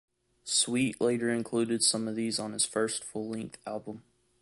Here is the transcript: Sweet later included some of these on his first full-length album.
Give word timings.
Sweet 0.45 0.99
later 0.99 1.29
included 1.29 1.83
some 1.83 2.07
of 2.07 2.15
these 2.15 2.39
on 2.39 2.53
his 2.53 2.65
first 2.65 3.03
full-length 3.03 3.59
album. 3.67 4.01